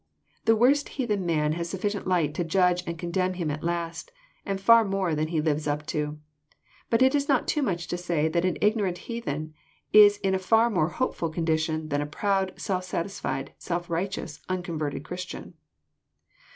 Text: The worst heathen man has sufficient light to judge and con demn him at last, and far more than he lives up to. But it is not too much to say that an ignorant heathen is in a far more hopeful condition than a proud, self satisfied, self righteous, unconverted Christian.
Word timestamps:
The 0.45 0.55
worst 0.55 0.89
heathen 0.97 1.27
man 1.27 1.51
has 1.51 1.69
sufficient 1.69 2.07
light 2.07 2.33
to 2.33 2.43
judge 2.43 2.83
and 2.87 2.97
con 2.97 3.11
demn 3.11 3.33
him 3.35 3.51
at 3.51 3.63
last, 3.63 4.11
and 4.47 4.59
far 4.59 4.83
more 4.83 5.13
than 5.13 5.27
he 5.27 5.39
lives 5.39 5.67
up 5.67 5.85
to. 5.93 6.17
But 6.89 7.03
it 7.03 7.13
is 7.13 7.29
not 7.29 7.47
too 7.47 7.61
much 7.61 7.87
to 7.89 7.99
say 7.99 8.27
that 8.27 8.43
an 8.43 8.57
ignorant 8.61 8.97
heathen 9.05 9.53
is 9.93 10.17
in 10.23 10.33
a 10.33 10.39
far 10.39 10.71
more 10.71 10.89
hopeful 10.89 11.29
condition 11.29 11.89
than 11.89 12.01
a 12.01 12.07
proud, 12.07 12.59
self 12.59 12.83
satisfied, 12.85 13.53
self 13.59 13.91
righteous, 13.91 14.39
unconverted 14.49 15.03
Christian. 15.03 15.53